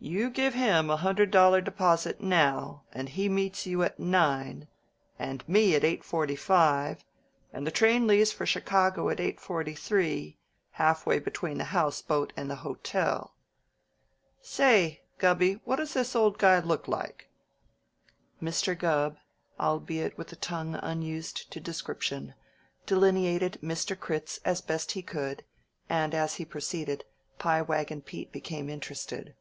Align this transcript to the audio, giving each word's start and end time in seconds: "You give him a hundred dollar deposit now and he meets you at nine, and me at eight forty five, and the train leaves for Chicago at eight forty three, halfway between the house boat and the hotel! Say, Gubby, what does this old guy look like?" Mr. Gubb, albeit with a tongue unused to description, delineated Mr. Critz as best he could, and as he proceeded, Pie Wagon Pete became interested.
"You 0.00 0.30
give 0.30 0.54
him 0.54 0.88
a 0.90 0.96
hundred 0.96 1.32
dollar 1.32 1.60
deposit 1.60 2.20
now 2.20 2.84
and 2.92 3.08
he 3.08 3.28
meets 3.28 3.66
you 3.66 3.82
at 3.82 3.98
nine, 3.98 4.68
and 5.18 5.46
me 5.48 5.74
at 5.74 5.82
eight 5.82 6.04
forty 6.04 6.36
five, 6.36 7.04
and 7.52 7.66
the 7.66 7.72
train 7.72 8.06
leaves 8.06 8.30
for 8.30 8.46
Chicago 8.46 9.08
at 9.08 9.18
eight 9.18 9.40
forty 9.40 9.74
three, 9.74 10.38
halfway 10.70 11.18
between 11.18 11.58
the 11.58 11.64
house 11.74 12.00
boat 12.00 12.32
and 12.36 12.48
the 12.48 12.54
hotel! 12.62 13.34
Say, 14.40 15.00
Gubby, 15.18 15.54
what 15.64 15.76
does 15.76 15.94
this 15.94 16.14
old 16.14 16.38
guy 16.38 16.60
look 16.60 16.86
like?" 16.86 17.28
Mr. 18.40 18.78
Gubb, 18.78 19.16
albeit 19.58 20.16
with 20.16 20.32
a 20.32 20.36
tongue 20.36 20.76
unused 20.80 21.50
to 21.50 21.58
description, 21.58 22.34
delineated 22.86 23.58
Mr. 23.60 23.98
Critz 23.98 24.38
as 24.44 24.60
best 24.60 24.92
he 24.92 25.02
could, 25.02 25.42
and 25.88 26.14
as 26.14 26.36
he 26.36 26.44
proceeded, 26.44 27.04
Pie 27.40 27.62
Wagon 27.62 28.00
Pete 28.00 28.30
became 28.30 28.70
interested. 28.70 29.34